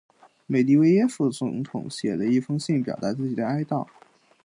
[0.47, 3.85] 美的维耶夫总统写了一封信表达自己的哀悼。